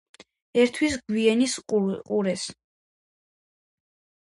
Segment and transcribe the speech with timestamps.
[0.61, 2.47] ერთვის გვინეის ყურეს.